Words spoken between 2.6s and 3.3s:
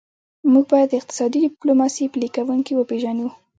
وپېژنو